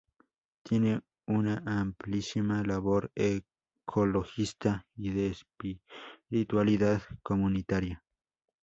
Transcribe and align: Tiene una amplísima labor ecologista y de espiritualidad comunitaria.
Tiene 0.63 0.99
una 1.27 1.61
amplísima 1.63 2.63
labor 2.63 3.11
ecologista 3.13 4.87
y 4.95 5.11
de 5.11 5.27
espiritualidad 6.27 7.03
comunitaria. 7.21 8.03